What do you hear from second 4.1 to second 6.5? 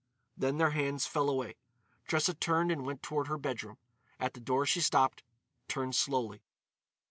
At the door she stopped, turned slowly.